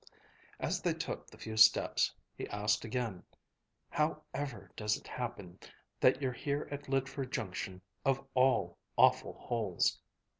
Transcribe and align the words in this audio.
As 0.59 0.81
they 0.81 0.95
took 0.95 1.27
the 1.29 1.37
few 1.37 1.55
steps 1.57 2.11
he 2.35 2.49
asked 2.49 2.83
again, 2.83 3.21
"How 3.91 4.23
ever 4.33 4.71
does 4.75 4.97
it 4.97 5.07
happen 5.07 5.59
that 5.99 6.19
you're 6.23 6.31
here 6.33 6.67
at 6.71 6.89
Lydford 6.89 7.31
Junction 7.31 7.83
of 8.03 8.25
all 8.33 8.79
awful 8.97 9.33
holes?" 9.33 9.99